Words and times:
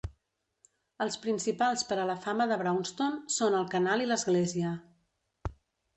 Els 1.05 1.17
principals 1.25 1.83
per 1.91 1.99
a 2.03 2.07
la 2.11 2.17
fama 2.23 2.49
de 2.53 2.59
Braunston 2.63 3.21
són 3.37 3.61
el 3.61 3.69
canal 3.75 4.05
i 4.07 4.11
l'església. 4.13 4.73